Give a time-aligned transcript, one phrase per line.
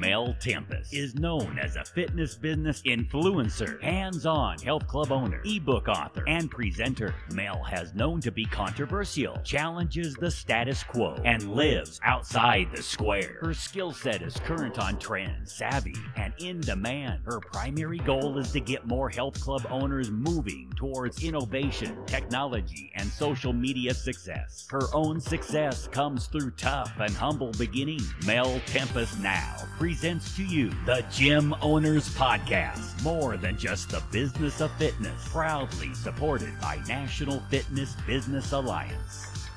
[0.00, 5.88] Mel Tempest is known as a fitness business influencer, hands on health club owner, ebook
[5.88, 7.14] author, and presenter.
[7.34, 13.36] Mel has known to be controversial, challenges the status quo, and lives outside the square.
[13.42, 17.20] Her skill set is current on trend, savvy, and in demand.
[17.26, 23.06] Her primary goal is to get more health club owners moving towards innovation, technology, and
[23.06, 24.66] social media success.
[24.70, 28.10] Her own success comes through tough and humble beginnings.
[28.24, 29.56] Mel Tempest now
[29.90, 35.92] presents to you the Gym Owners Podcast, more than just the business of fitness, proudly
[35.94, 39.48] supported by National Fitness Business Alliance.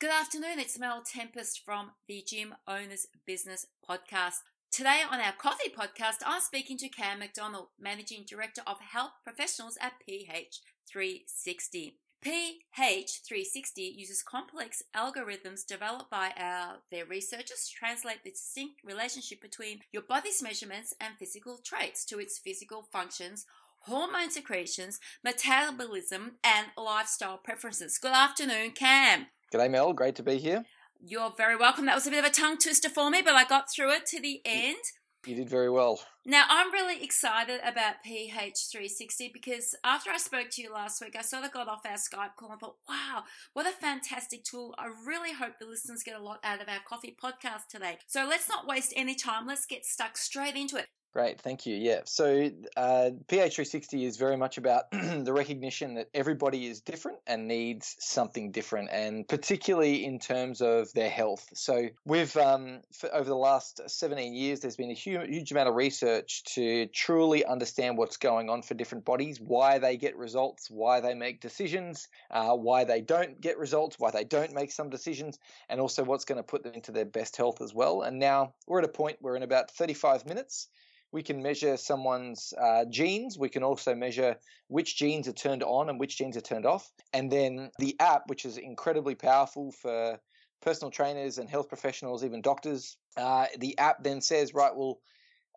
[0.00, 4.36] Good afternoon, it's Mel Tempest from the Gym Owners Business Podcast.
[4.72, 9.76] Today on our coffee podcast, I'm speaking to Cam McDonald, Managing Director of Health Professionals
[9.82, 11.96] at PH360.
[12.24, 19.80] PH360 uses complex algorithms developed by our, their researchers to translate the distinct relationship between
[19.90, 23.46] your body's measurements and physical traits to its physical functions,
[23.80, 27.98] hormone secretions, metabolism, and lifestyle preferences.
[27.98, 29.26] Good afternoon, Cam.
[29.52, 29.94] G'day, Mel.
[29.94, 30.64] Great to be here.
[31.02, 31.86] You're very welcome.
[31.86, 34.04] That was a bit of a tongue twister for me, but I got through it
[34.06, 34.76] to the end.
[35.26, 36.00] You did very well.
[36.24, 41.22] Now, I'm really excited about PH360 because after I spoke to you last week, I
[41.22, 44.74] sort of got off our Skype call and thought, wow, what a fantastic tool.
[44.78, 47.98] I really hope the listeners get a lot out of our coffee podcast today.
[48.06, 49.46] So let's not waste any time.
[49.46, 50.86] Let's get stuck straight into it.
[51.12, 51.74] Great, thank you.
[51.74, 57.48] Yeah, so uh, PH360 is very much about the recognition that everybody is different and
[57.48, 61.48] needs something different, and particularly in terms of their health.
[61.52, 65.74] So we've um, over the last 17 years, there's been a huge, huge amount of
[65.74, 71.00] research to truly understand what's going on for different bodies, why they get results, why
[71.00, 75.40] they make decisions, uh, why they don't get results, why they don't make some decisions,
[75.68, 78.02] and also what's going to put them into their best health as well.
[78.02, 80.68] And now we're at a point where in about 35 minutes
[81.12, 83.38] we can measure someone's uh, genes.
[83.38, 84.36] We can also measure
[84.68, 86.90] which genes are turned on and which genes are turned off.
[87.12, 90.18] And then the app, which is incredibly powerful for
[90.62, 95.00] personal trainers and health professionals, even doctors, uh, the app then says, right, well,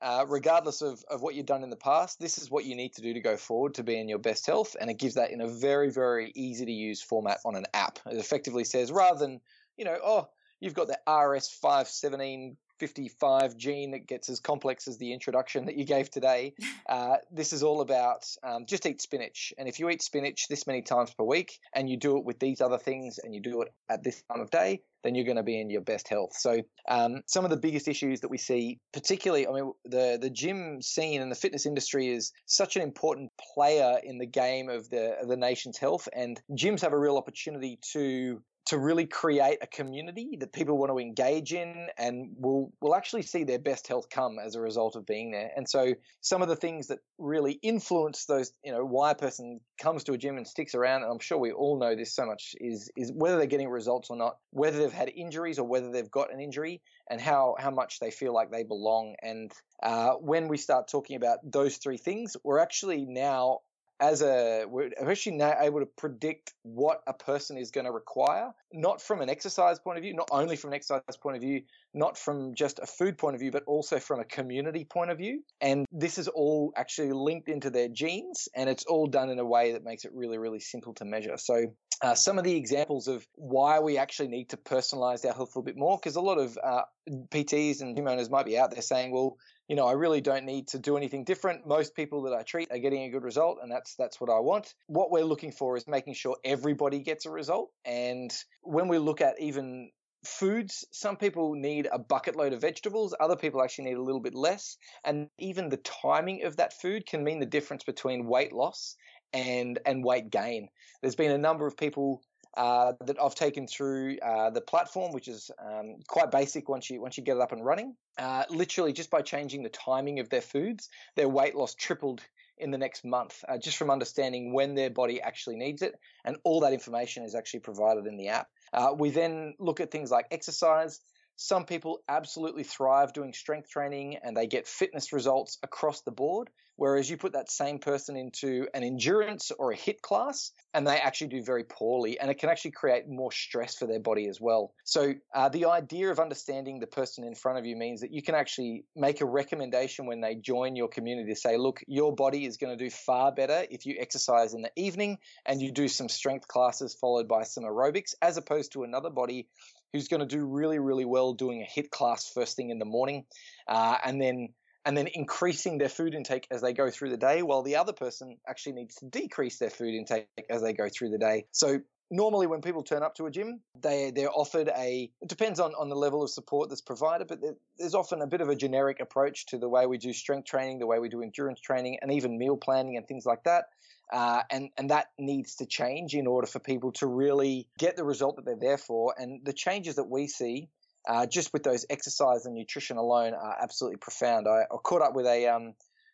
[0.01, 2.93] uh, regardless of, of what you've done in the past, this is what you need
[2.93, 4.75] to do to go forward to be in your best health.
[4.81, 7.99] And it gives that in a very, very easy to use format on an app.
[8.09, 9.39] It effectively says, rather than,
[9.77, 10.27] you know, oh,
[10.59, 15.85] you've got the RS517 55 gene that gets as complex as the introduction that you
[15.85, 16.53] gave today.
[16.89, 19.53] Uh, this is all about um, just eat spinach.
[19.57, 22.39] And if you eat spinach this many times per week and you do it with
[22.39, 25.37] these other things and you do it at this time of day, then you're going
[25.37, 26.35] to be in your best health.
[26.35, 30.29] So, um, some of the biggest issues that we see, particularly, I mean, the the
[30.29, 34.89] gym scene and the fitness industry is such an important player in the game of
[34.89, 39.57] the of the nation's health, and gyms have a real opportunity to to really create
[39.61, 43.87] a community that people want to engage in and will will actually see their best
[43.87, 45.51] health come as a result of being there.
[45.55, 49.59] And so some of the things that really influence those, you know, why a person
[49.77, 52.25] comes to a gym and sticks around, and I'm sure we all know this so
[52.25, 55.91] much, is is whether they're getting results or not, whether they've had injuries or whether
[55.91, 59.15] they've got an injury, and how how much they feel like they belong.
[59.21, 63.59] And uh, when we start talking about those three things, we're actually now
[64.03, 68.51] as a we're actually now able to predict what a person is going to require
[68.73, 71.61] not from an exercise point of view not only from an exercise point of view
[71.93, 75.17] not from just a food point of view but also from a community point of
[75.17, 75.41] view.
[75.61, 79.45] And this is all actually linked into their genes and it's all done in a
[79.45, 81.37] way that makes it really really simple to measure.
[81.37, 81.67] So
[82.03, 85.59] uh, some of the examples of why we actually need to personalize our health a
[85.59, 88.71] little bit more because a lot of uh, PTs and gym owners might be out
[88.71, 89.37] there saying, well,
[89.69, 91.65] you know, I really don't need to do anything different.
[91.65, 94.39] Most people that I treat are getting a good result, and that's that's what I
[94.39, 94.73] want.
[94.87, 97.71] What we're looking for is making sure everybody gets a result.
[97.85, 98.31] And
[98.63, 99.89] when we look at even
[100.25, 104.21] foods, some people need a bucket load of vegetables, other people actually need a little
[104.21, 104.75] bit less.
[105.05, 108.97] And even the timing of that food can mean the difference between weight loss
[109.33, 110.69] and and weight gain.
[111.01, 112.21] There's been a number of people
[112.55, 117.01] uh, that I've taken through uh, the platform, which is um, quite basic once you
[117.01, 117.95] once you get it up and running.
[118.17, 122.21] Uh, literally, just by changing the timing of their foods, their weight loss tripled
[122.59, 126.37] in the next month, uh, just from understanding when their body actually needs it, and
[126.43, 128.47] all that information is actually provided in the app.
[128.71, 130.99] Uh, we then look at things like exercise.
[131.35, 136.49] Some people absolutely thrive doing strength training and they get fitness results across the board.
[136.75, 140.97] Whereas you put that same person into an endurance or a HIIT class and they
[140.97, 144.41] actually do very poorly and it can actually create more stress for their body as
[144.41, 144.73] well.
[144.83, 148.23] So, uh, the idea of understanding the person in front of you means that you
[148.23, 152.45] can actually make a recommendation when they join your community to say, look, your body
[152.45, 155.87] is going to do far better if you exercise in the evening and you do
[155.87, 159.47] some strength classes followed by some aerobics, as opposed to another body
[159.93, 162.85] who's going to do really, really well doing a HIIT class first thing in the
[162.85, 163.25] morning,
[163.67, 164.49] uh, and then
[164.85, 167.93] and then increasing their food intake as they go through the day, while the other
[167.93, 171.45] person actually needs to decrease their food intake as they go through the day.
[171.51, 171.79] So
[172.11, 175.73] normally when people turn up to a gym, they they're offered a it depends on
[175.75, 177.39] on the level of support that's provided, but
[177.77, 180.79] there's often a bit of a generic approach to the way we do strength training,
[180.79, 183.65] the way we do endurance training, and even meal planning and things like that.
[184.13, 188.03] Uh, and and that needs to change in order for people to really get the
[188.03, 189.15] result that they're there for.
[189.17, 190.69] And the changes that we see.
[191.05, 194.47] Uh, just with those exercise and nutrition alone are absolutely profound.
[194.47, 195.73] I, I caught up with a um,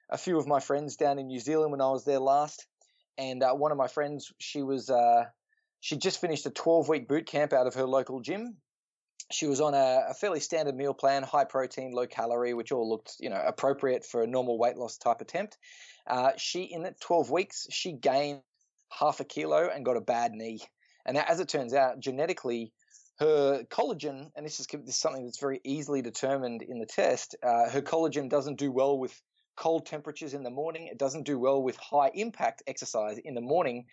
[0.09, 2.65] a few of my friends down in New Zealand when I was there last,
[3.15, 5.25] and uh, one of my friends, she was uh,
[5.79, 8.57] she just finished a 12 week boot camp out of her local gym.
[9.31, 12.89] She was on a, a, fairly standard meal plan, high protein, low calorie, which all
[12.89, 15.57] looked, you know, appropriate for a normal weight loss type attempt.
[16.09, 18.41] Uh, she, in that 12 weeks, she gained
[18.91, 20.59] half a kilo and got a bad knee.
[21.05, 22.73] And as it turns out, genetically,
[23.19, 27.35] her collagen, and this is, this is something that's very easily determined in the test,
[27.43, 29.19] uh, her collagen doesn't do well with
[29.55, 30.87] cold temperatures in the morning.
[30.87, 33.85] It doesn't do well with high impact exercise in the morning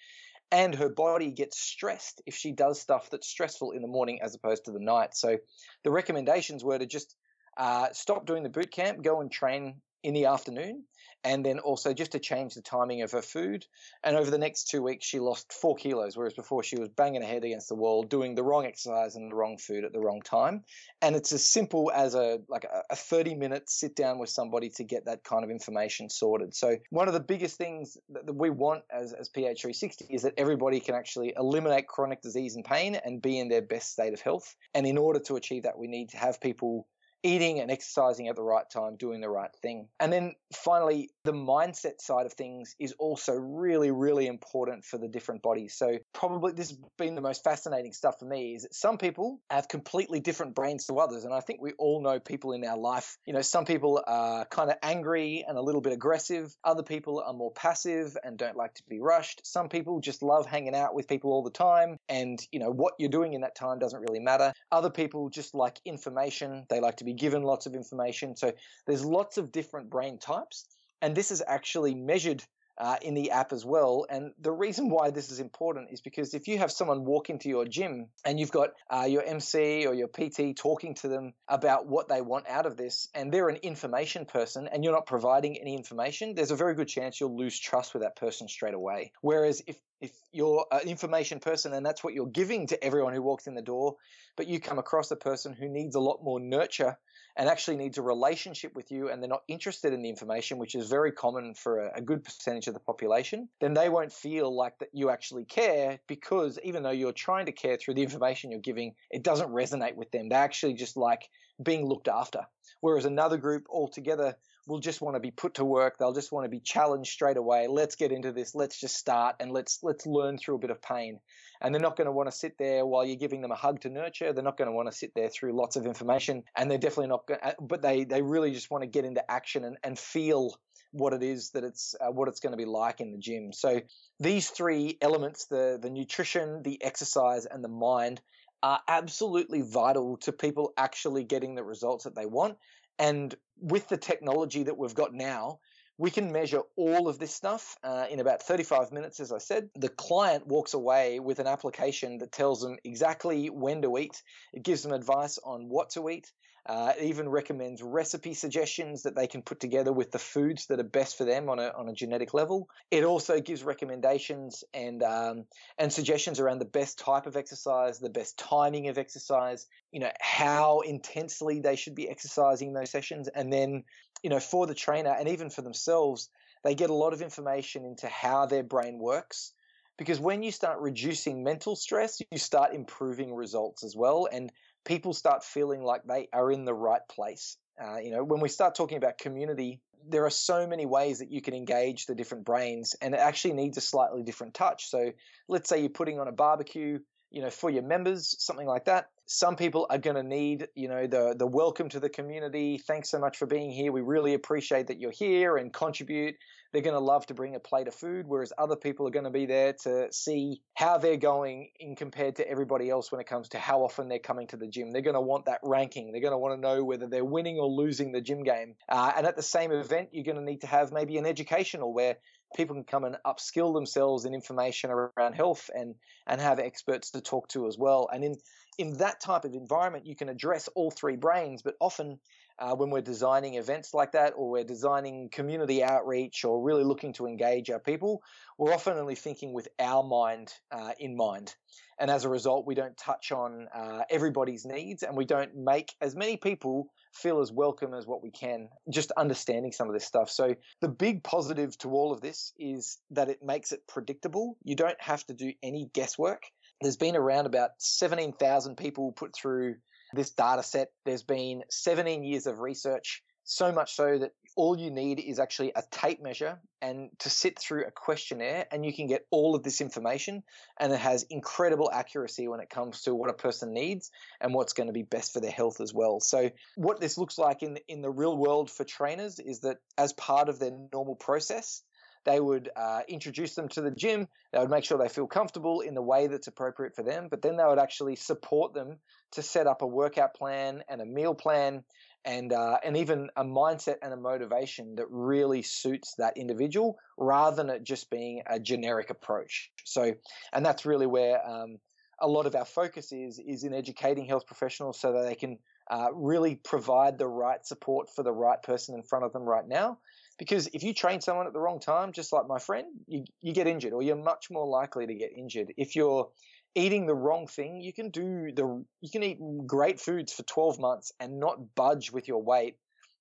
[0.53, 4.35] and her body gets stressed if she does stuff that's stressful in the morning as
[4.35, 5.15] opposed to the night.
[5.15, 5.39] So
[5.83, 7.17] the recommendations were to just
[7.57, 10.85] uh, stop doing the boot camp, go and train in the afternoon,
[11.25, 13.67] and then also just to change the timing of her food.
[14.05, 17.23] And over the next two weeks, she lost four kilos, whereas before she was banging
[17.23, 19.99] her head against the wall, doing the wrong exercise and the wrong food at the
[19.99, 20.63] wrong time.
[21.03, 24.85] And it's as simple as a like a, 30 minute sit down with somebody to
[24.85, 26.55] get that kind of information sorted.
[26.55, 30.79] So one of the biggest things that we want as, as PH360 is that everybody
[30.79, 34.55] can actually eliminate chronic disease and pain and be in their best state of health.
[34.75, 36.87] And in order to achieve that, we need to have people
[37.27, 39.89] eating and exercising at the right time, doing the right thing.
[39.99, 45.09] And then finally, the mindset side of things is also really, really important for the
[45.09, 45.75] different bodies.
[45.75, 49.41] So probably this has been the most fascinating stuff for me is that some people
[49.51, 51.25] have completely different brains to others.
[51.25, 53.19] And I think we all know people in our life.
[53.27, 56.57] You know, some people are kind of angry and a little bit aggressive.
[56.63, 59.45] Other people are more passive and don't like to be rushed.
[59.45, 61.97] Some people just love hanging out with people all the time.
[62.09, 64.53] And, you know, what you're doing in that time doesn't really matter.
[64.71, 66.67] Other people just like information.
[66.69, 68.37] They like to be given lots of information.
[68.37, 68.53] So
[68.87, 70.67] there's lots of different brain types.
[71.03, 72.43] And this is actually measured
[72.79, 74.07] uh, in the app as well.
[74.09, 77.49] And the reason why this is important is because if you have someone walk into
[77.49, 81.87] your gym and you've got uh, your MC or your PT talking to them about
[81.87, 85.57] what they want out of this, and they're an information person and you're not providing
[85.59, 89.13] any information, there's a very good chance you'll lose trust with that person straight away.
[89.21, 93.23] Whereas if if you're an information person and that's what you're giving to everyone who
[93.23, 93.97] walks in the door,
[94.37, 96.99] but you come across a person who needs a lot more nurture
[97.37, 100.75] and actually needs a relationship with you and they're not interested in the information, which
[100.75, 104.79] is very common for a, good percentage of the population, then they won't feel like
[104.79, 108.61] that you actually care because even though you're trying to care through the information you're
[108.61, 110.29] giving, it doesn't resonate with them.
[110.29, 111.29] They actually just like
[111.63, 112.47] being looked after.
[112.81, 114.37] Whereas another group altogether
[114.67, 115.99] will just want to be put to work.
[115.99, 117.67] They'll just want to be challenged straight away.
[117.69, 118.55] Let's get into this.
[118.55, 121.21] Let's just start and let's let's learn through a bit of pain
[121.61, 123.81] and they're not going to want to sit there while you're giving them a hug
[123.83, 124.33] to nurture.
[124.33, 127.09] They're not going to want to sit there through lots of information, and they're definitely
[127.09, 127.27] not.
[127.27, 130.55] Going, To, but they they really just want to get into action and, and feel
[130.93, 133.53] what it is that it's uh, what it's going to be like in the gym.
[133.53, 133.81] So
[134.21, 138.21] these three elements the the nutrition, the exercise, and the mind
[138.63, 142.57] are absolutely vital to people actually getting the results that they want.
[142.99, 145.61] And with the technology that we've got now,
[145.99, 149.71] we can measure all of this stuff uh, in about 35 minutes, as I said.
[149.75, 154.23] The client walks away with an application that tells them exactly when to eat.
[154.53, 156.31] It gives them advice on what to eat.
[156.69, 160.81] Uh, it even recommends recipe suggestions that they can put together with the foods that
[160.81, 162.69] are best for them on a, on a genetic level.
[162.91, 165.45] It also gives recommendations and um,
[165.79, 170.11] and suggestions around the best type of exercise, the best timing of exercise, you know
[170.21, 173.85] how intensely they should be exercising those sessions, and then
[174.23, 176.31] you know, for the trainer and even for themselves,
[176.65, 179.53] they get a lot of information into how their brain works.
[179.99, 184.53] Because when you start reducing mental stress, you start improving results as well, and
[184.87, 187.59] people start feeling like they are in the right place.
[187.79, 191.31] Uh, you know, when we start talking about community, there are so many ways that
[191.31, 194.89] you can engage the different brains, and it actually needs a slightly different touch.
[194.89, 195.13] So,
[195.49, 197.01] let's say you're putting on a barbecue,
[197.31, 199.11] you know, for your members, something like that.
[199.27, 202.79] Some people are going to need, you know, the the welcome to the community.
[202.79, 203.91] Thanks so much for being here.
[203.91, 206.37] We really appreciate that you're here and contribute.
[206.77, 209.25] They're going to love to bring a plate of food, whereas other people are going
[209.25, 213.27] to be there to see how they're going in compared to everybody else when it
[213.27, 214.91] comes to how often they're coming to the gym.
[214.91, 216.13] They're going to want that ranking.
[216.13, 218.75] They're going to want to know whether they're winning or losing the gym game.
[218.91, 221.95] Uh, and at the same event, you're going to need to have maybe an educational
[221.95, 222.19] where
[222.55, 225.95] people can come and upskill themselves in information around health and
[226.27, 228.11] and have experts to talk to as well.
[228.13, 228.37] And in
[228.77, 232.19] in that type of environment, you can address all three brains, but often
[232.59, 237.13] uh, when we're designing events like that or we're designing community outreach or really looking
[237.15, 238.23] to engage our people,
[238.59, 241.55] we're often only thinking with our mind uh, in mind.
[241.99, 245.95] And as a result, we don't touch on uh, everybody's needs and we don't make
[246.01, 250.05] as many people feel as welcome as what we can, just understanding some of this
[250.05, 250.31] stuff.
[250.31, 254.59] So, the big positive to all of this is that it makes it predictable.
[254.63, 256.43] You don't have to do any guesswork.
[256.83, 259.77] There's been around about 17,000 people put through
[260.13, 260.89] this data set.
[261.05, 265.71] There's been 17 years of research, so much so that all you need is actually
[265.77, 269.63] a tape measure and to sit through a questionnaire and you can get all of
[269.63, 270.43] this information
[270.81, 274.11] and it has incredible accuracy when it comes to what a person needs
[274.41, 277.39] and what's going to be best for their health as well so what this looks
[277.39, 281.15] like in in the real world for trainers is that as part of their normal
[281.15, 281.83] process
[282.27, 284.29] they would uh, introduce them to the gym.
[284.53, 287.41] They would make sure they feel comfortable in the way that's appropriate for them, but
[287.41, 288.99] then they would actually support them
[289.33, 291.85] to set up a workout plan and a meal plan
[292.25, 297.57] and uh, and even a mindset and a motivation that really suits that individual rather
[297.57, 299.71] than it just being a generic approach.
[299.85, 300.13] So,
[300.53, 301.79] and that's really where um,
[302.21, 305.59] a lot of our focus is is in educating health professionals so that they can
[305.89, 309.69] uh, really provide the right support for the right person in front of them right
[309.69, 309.99] now.
[310.39, 313.53] Because if you train someone at the wrong time, just like my friend, you, you
[313.55, 315.73] get injured, or you're much more likely to get injured.
[315.77, 316.29] If you're
[316.75, 320.79] eating the wrong thing, you can do the you can eat great foods for 12
[320.79, 322.77] months and not budge with your weight.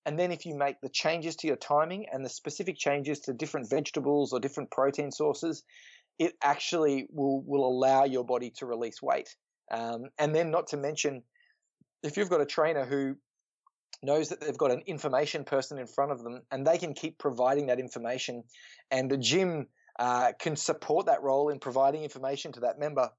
[0.05, 3.33] And then if you make the changes to your timing and the specific changes to
[3.33, 5.63] different vegetables or different protein sources,
[6.19, 9.35] it actually will will allow your body to release weight.
[9.71, 11.23] Um, and then not to mention,
[12.03, 13.15] if you've got a trainer who
[14.01, 17.17] knows that they've got an information person in front of them and they can keep
[17.17, 18.43] providing that information
[18.91, 19.67] and the gym
[19.99, 23.09] uh, can support that role in providing information to that member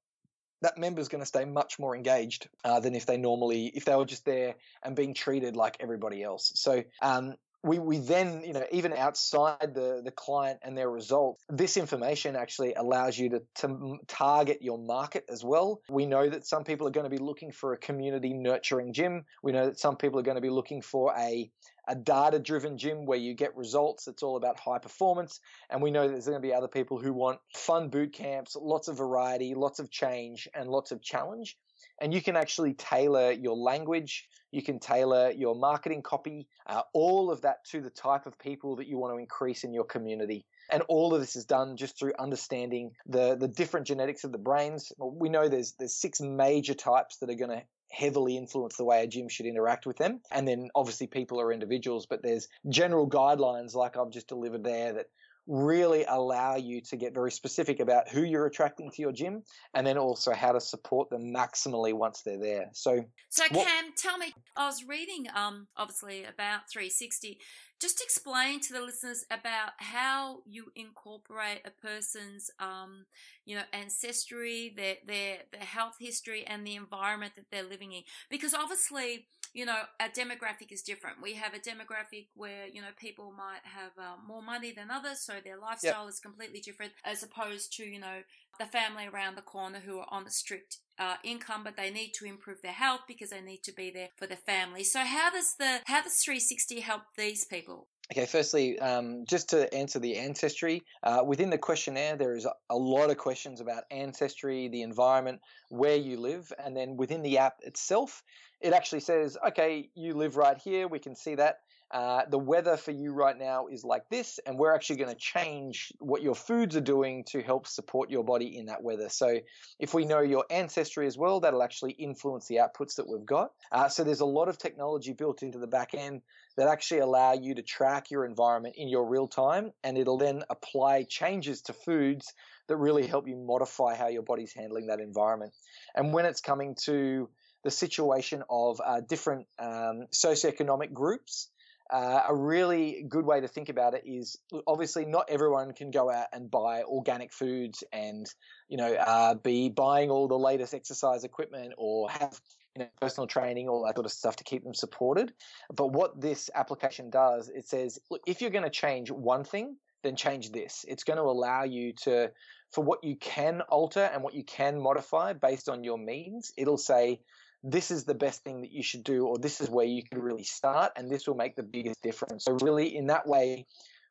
[0.63, 3.85] that member is going to stay much more engaged uh, than if they normally if
[3.85, 6.53] they were just there and being treated like everybody else.
[6.55, 7.35] So um,
[7.67, 12.37] we, we then, you know, even outside the, the client and their results, this information
[12.37, 15.81] actually allows you to, to target your market as well.
[15.89, 19.25] We know that some people are going to be looking for a community nurturing gym.
[19.43, 21.51] We know that some people are going to be looking for a
[21.89, 24.09] a data driven gym where you get results.
[24.09, 25.41] It's all about high performance.
[25.71, 28.89] And we know there's going to be other people who want fun boot camps, lots
[28.89, 31.57] of variety, lots of change, and lots of challenge.
[32.01, 37.31] And you can actually tailor your language, you can tailor your marketing copy, uh, all
[37.31, 40.47] of that to the type of people that you want to increase in your community.
[40.71, 44.39] And all of this is done just through understanding the, the different genetics of the
[44.39, 44.93] brains.
[44.99, 49.03] We know there's there's six major types that are going to heavily influence the way
[49.03, 50.21] a gym should interact with them.
[50.31, 54.93] And then obviously people are individuals, but there's general guidelines like I've just delivered there
[54.95, 55.07] that
[55.47, 59.43] really allow you to get very specific about who you're attracting to your gym
[59.75, 62.71] and then also how to support them maximally once they're there.
[62.73, 67.39] So So what, Cam, tell me I was reading um obviously about 360
[67.81, 73.05] just explain to the listeners about how you incorporate a person's um,
[73.45, 78.03] you know ancestry their their their health history and the environment that they're living in
[78.31, 82.89] because obviously you know our demographic is different we have a demographic where you know
[82.99, 86.11] people might have uh, more money than others so their lifestyle yep.
[86.11, 88.21] is completely different as opposed to you know
[88.59, 92.13] the family around the corner who are on a strict uh, income, but they need
[92.15, 94.85] to improve their health because they need to be there for the family.
[94.85, 97.89] So how does the how does 360 help these people?
[98.13, 102.77] Okay, firstly, um, just to answer the ancestry, uh, within the questionnaire, there is a
[102.77, 107.57] lot of questions about ancestry, the environment, where you live, and then within the app
[107.63, 108.23] itself,
[108.61, 111.61] it actually says, okay, you live right here, we can see that.
[111.93, 115.17] Uh, the weather for you right now is like this, and we're actually going to
[115.17, 119.09] change what your foods are doing to help support your body in that weather.
[119.09, 119.39] So,
[119.79, 123.53] if we know your ancestry as well, that'll actually influence the outputs that we've got.
[123.71, 126.23] Uh, so, there's a lot of technology built into the back end
[126.57, 130.43] that actually allow you to track your environment in your real time, and it'll then
[130.51, 132.35] apply changes to foods
[132.67, 135.53] that really help you modify how your body's handling that environment.
[135.95, 137.29] And when it's coming to
[137.67, 141.49] the situation of uh, different um, socioeconomic groups,
[141.91, 146.09] uh, a really good way to think about it is obviously not everyone can go
[146.09, 148.27] out and buy organic foods and
[148.69, 152.41] you know uh, be buying all the latest exercise equipment or have
[152.77, 155.33] you know, personal training, all that sort of stuff to keep them supported.
[155.75, 159.77] But what this application does, it says, look, if you're going to change one thing,
[160.05, 160.85] then change this.
[160.87, 162.31] It's going to allow you to,
[162.71, 166.77] for what you can alter and what you can modify based on your means, it'll
[166.77, 167.21] say,
[167.67, 170.23] this is the best thing that you should do, or this is where you can
[170.23, 172.45] really start, and this will make the biggest difference.
[172.45, 173.67] So, really, in that way,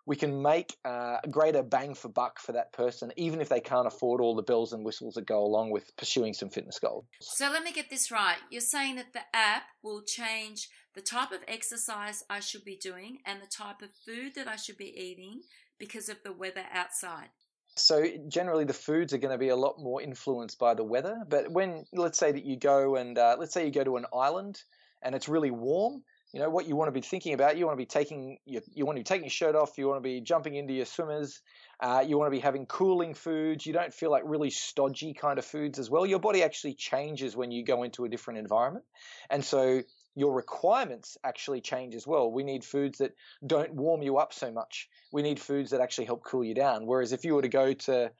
[0.05, 3.61] we can make uh, a greater bang for buck for that person, even if they
[3.61, 7.05] can't afford all the bells and whistles that go along with pursuing some fitness goals.
[7.21, 8.37] So, let me get this right.
[8.49, 13.19] You're saying that the app will change the type of exercise I should be doing
[13.25, 15.41] and the type of food that I should be eating
[15.79, 17.29] because of the weather outside.
[17.75, 21.17] So generally, the foods are going to be a lot more influenced by the weather.
[21.27, 24.05] But when, let's say that you go and uh, let's say you go to an
[24.13, 24.61] island
[25.01, 26.03] and it's really warm,
[26.35, 27.57] you know what you want to be thinking about.
[27.57, 29.77] You want to be taking your, you want to be taking your shirt off.
[29.77, 31.41] You want to be jumping into your swimmers.
[31.79, 33.65] Uh, you want to be having cooling foods.
[33.65, 36.05] You don't feel like really stodgy kind of foods as well.
[36.05, 38.85] Your body actually changes when you go into a different environment,
[39.29, 39.81] and so
[40.15, 42.31] your requirements actually change as well.
[42.31, 43.13] We need foods that
[43.45, 44.89] don't warm you up so much.
[45.11, 46.85] We need foods that actually help cool you down.
[46.85, 48.11] Whereas if you were to go to,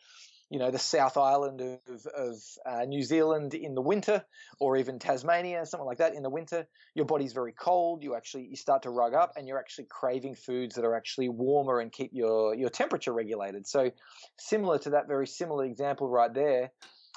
[0.50, 2.36] you know, the South Island of, of
[2.66, 4.24] uh, New Zealand in the winter,
[4.60, 8.04] or even Tasmania, something like that in the winter, your body's very cold.
[8.04, 11.30] You actually you start to rug up, and you're actually craving foods that are actually
[11.30, 13.66] warmer and keep your your temperature regulated.
[13.68, 13.92] So,
[14.38, 16.72] similar to that very similar example right there,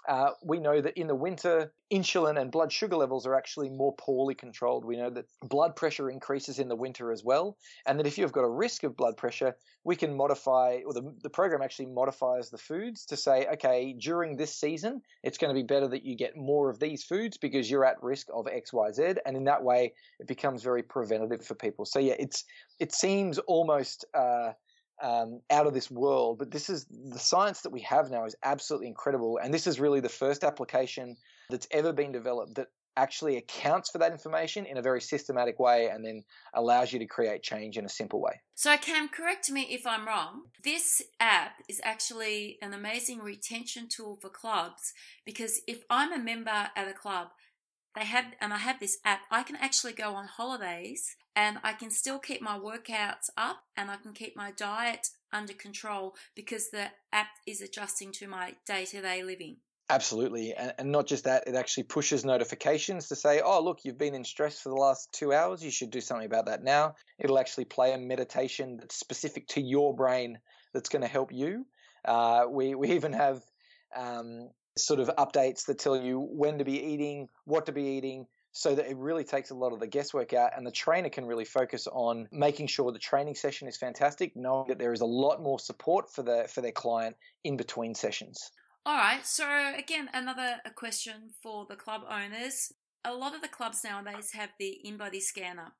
[0.09, 3.95] uh, we know that in the winter, insulin and blood sugar levels are actually more
[3.99, 4.85] poorly controlled.
[4.85, 8.33] We know that blood pressure increases in the winter as well, and that if you've
[8.33, 12.49] got a risk of blood pressure, we can modify, or the, the program actually modifies
[12.49, 16.17] the foods to say, okay, during this season, it's going to be better that you
[16.17, 19.45] get more of these foods because you're at risk of X, Y, Z, and in
[19.45, 21.85] that way, it becomes very preventative for people.
[21.85, 22.45] So yeah, it's
[22.81, 24.07] it seems almost.
[24.15, 24.53] Uh,
[25.03, 26.39] um, out of this world.
[26.39, 29.81] But this is the science that we have now is absolutely incredible, and this is
[29.81, 31.17] really the first application
[31.51, 35.87] that's ever been developed that actually accounts for that information in a very systematic way
[35.87, 38.33] and then allows you to create change in a simple way.
[38.57, 40.43] So, Cam, correct me if I'm wrong.
[40.65, 44.93] This app is actually an amazing retention tool for clubs
[45.25, 47.29] because if I'm a member at a club,
[47.99, 51.73] they have and I have this app, I can actually go on holidays and I
[51.73, 56.71] can still keep my workouts up and I can keep my diet under control because
[56.71, 59.57] the app is adjusting to my day to day living.
[59.91, 60.53] Absolutely.
[60.55, 64.15] And, and, not just that, it actually pushes notifications to say, oh, look, you've been
[64.15, 65.65] in stress for the last two hours.
[65.65, 66.95] You should do something about that now.
[67.19, 70.41] It'll actually play a meditation that's specific to your brain
[70.75, 71.65] that's going to help you.
[72.05, 73.41] Uh, we, we even have
[73.97, 78.27] um, sort of updates that tell you when to be eating, what to be eating,
[78.53, 81.25] so that it really takes a lot of the guesswork out and the trainer can
[81.25, 85.07] really focus on making sure the training session is fantastic knowing that there is a
[85.07, 88.51] lot more support for the for their client in between sessions.
[88.87, 92.73] All right so again another question for the club owners.
[93.05, 95.73] A lot of the clubs nowadays have the InBody scanner.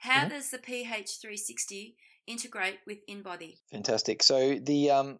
[0.00, 0.28] How mm-hmm.
[0.28, 1.94] does the ph360
[2.30, 5.18] integrate with InBody fantastic so the um,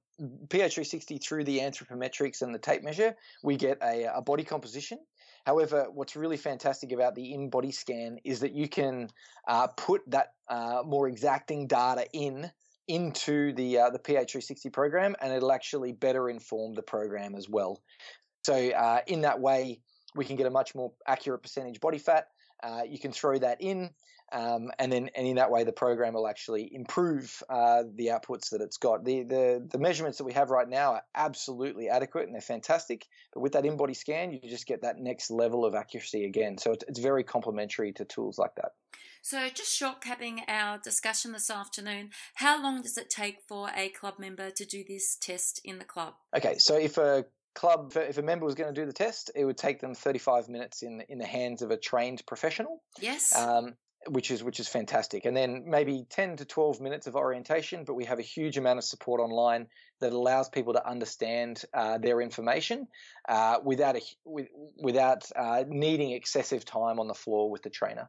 [0.48, 4.98] ph360 through the anthropometrics and the tape measure we get a, a body composition
[5.46, 9.08] However, what's really fantastic about the InBody scan is that you can
[9.48, 12.50] uh, put that uh, more exacting data in
[12.88, 17.80] into the uh, the PH360 program, and it'll actually better inform the program as well.
[18.44, 19.80] So uh, in that way,
[20.14, 22.28] we can get a much more accurate percentage body fat.
[22.62, 23.90] Uh, you can throw that in.
[24.32, 28.50] Um, and then and in that way the program will actually improve uh, the outputs
[28.50, 29.04] that it's got.
[29.04, 33.06] The, the the measurements that we have right now are absolutely adequate and they're fantastic.
[33.32, 36.58] But with that InBody scan, you just get that next level of accuracy again.
[36.58, 38.72] So it's, it's very complementary to tools like that.
[39.22, 43.90] So just short capping our discussion this afternoon, how long does it take for a
[43.90, 46.14] club member to do this test in the club?
[46.34, 49.44] Okay, so if a club if a member was going to do the test it
[49.44, 53.74] would take them 35 minutes in in the hands of a trained professional yes um,
[54.08, 55.24] which is which is fantastic.
[55.24, 58.78] And then maybe 10 to 12 minutes of orientation, but we have a huge amount
[58.78, 59.66] of support online
[60.00, 62.88] that allows people to understand uh, their information
[63.28, 64.48] uh, without a, with,
[64.82, 68.08] without uh, needing excessive time on the floor with the trainer.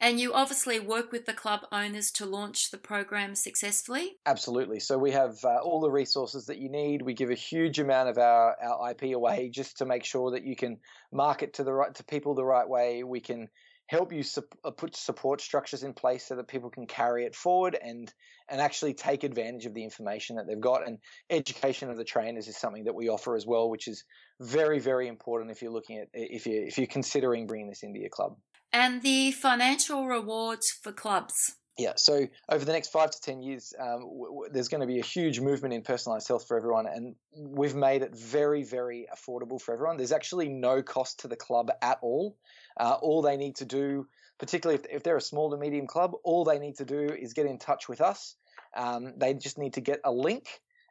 [0.00, 4.16] And you obviously work with the club owners to launch the program successfully?
[4.26, 4.80] Absolutely.
[4.80, 7.02] So we have uh, all the resources that you need.
[7.02, 10.44] We give a huge amount of our, our IP away just to make sure that
[10.44, 10.78] you can
[11.12, 13.04] market to the right to people the right way.
[13.04, 13.48] We can
[13.90, 17.34] help you su- uh, put support structures in place so that people can carry it
[17.34, 18.12] forward and
[18.48, 20.98] and actually take advantage of the information that they've got and
[21.28, 24.04] education of the trainers is something that we offer as well which is
[24.40, 27.98] very very important if you're looking at if you if you're considering bringing this into
[27.98, 28.36] your club
[28.72, 33.72] and the financial rewards for clubs yeah, so over the next five to 10 years,
[33.80, 36.86] um, w- w- there's going to be a huge movement in personalized health for everyone,
[36.86, 39.96] and we've made it very, very affordable for everyone.
[39.96, 42.36] There's actually no cost to the club at all.
[42.80, 44.06] Uh, all they need to do,
[44.38, 47.34] particularly if, if they're a small to medium club, all they need to do is
[47.34, 48.36] get in touch with us.
[48.74, 50.48] Um, they just need to get a link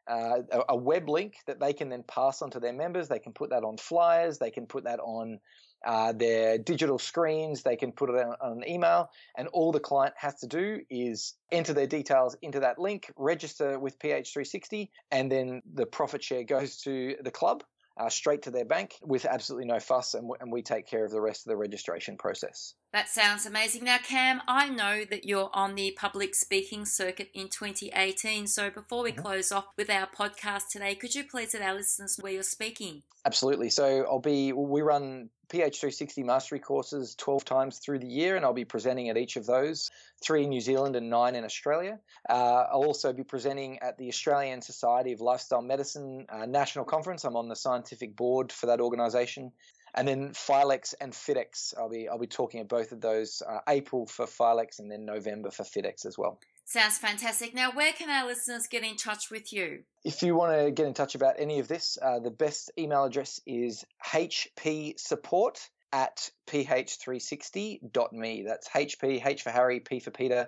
[0.10, 3.08] uh, a, web link that they can then pass on to their members.
[3.08, 4.40] They can put that on flyers.
[4.40, 5.40] They can put that on
[5.86, 7.62] uh, their digital screens.
[7.62, 9.12] They can put it on, on, an email.
[9.38, 13.78] And all the client has to do is enter their details into that link, register
[13.78, 17.64] with PH360, and then the profit share goes to the club
[18.00, 21.06] uh, straight to their bank with absolutely no fuss, and, w- and we take care
[21.06, 22.74] of the rest of the registration process.
[22.92, 23.84] That sounds amazing.
[23.84, 28.48] Now, Cam, I know that you're on the public speaking circuit in 2018.
[28.48, 29.22] So before we mm-hmm.
[29.22, 33.04] close off with our podcast today, could you please let our listeners where you're speaking?
[33.26, 33.70] Absolutely.
[33.70, 38.54] So I'll be, we run PH360 mastery courses 12 times through the year, and I'll
[38.54, 39.90] be presenting at each of those
[40.24, 42.00] three in New Zealand and nine in Australia.
[42.30, 47.24] Uh, I'll also be presenting at the Australasian Society of Lifestyle Medicine uh, National Conference.
[47.24, 49.52] I'm on the scientific board for that organisation.
[49.94, 53.42] And then Filex and FitX, I'll be I'll be talking at both of those.
[53.48, 56.40] Uh, April for Filex and then November for FitX as well.
[56.66, 57.56] Sounds fantastic.
[57.56, 59.80] Now, where can our listeners get in touch with you?
[60.04, 63.06] If you want to get in touch about any of this, uh, the best email
[63.06, 68.44] address is hpsupport at ph360.me.
[68.46, 70.48] That's HP, H for Harry, P for Peter,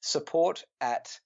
[0.00, 1.18] support at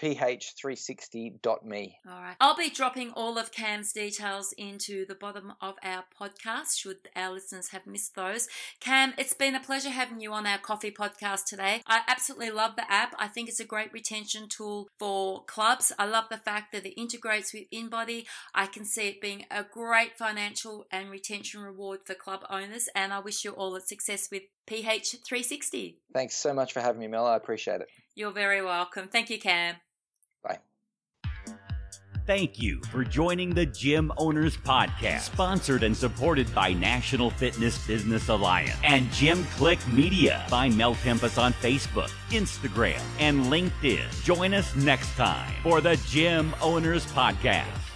[0.00, 1.98] ph360.me.
[2.08, 2.36] All right.
[2.40, 7.32] I'll be dropping all of Cam's details into the bottom of our podcast should our
[7.32, 8.48] listeners have missed those.
[8.80, 11.82] Cam, it's been a pleasure having you on our coffee podcast today.
[11.86, 13.14] I absolutely love the app.
[13.18, 15.92] I think it's a great retention tool for clubs.
[15.98, 18.24] I love the fact that it integrates with InBody.
[18.54, 23.12] I can see it being a great financial and retention reward for club owners and
[23.12, 25.96] I wish you all the success with PH360.
[26.14, 27.26] Thanks so much for having me, Mel.
[27.26, 27.88] I appreciate it.
[28.14, 29.08] You're very welcome.
[29.08, 29.76] Thank you, Cam.
[32.26, 38.28] Thank you for joining the Gym Owners Podcast, sponsored and supported by National Fitness Business
[38.28, 40.44] Alliance and Gym Click Media.
[40.48, 44.22] Find Mel Tempest on Facebook, Instagram, and LinkedIn.
[44.22, 47.89] Join us next time for the Gym Owners Podcast.